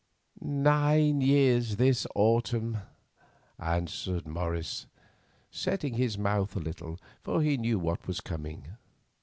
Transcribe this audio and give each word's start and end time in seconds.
"Nine 0.41 1.21
years 1.21 1.75
this 1.75 2.07
autumn," 2.15 2.77
answered 3.59 4.27
Morris, 4.27 4.87
setting 5.51 5.93
his 5.93 6.17
mouth 6.17 6.55
a 6.55 6.59
little, 6.59 6.99
for 7.21 7.43
he 7.43 7.55
knew 7.55 7.77
what 7.77 8.07
was 8.07 8.19
coming. 8.19 8.65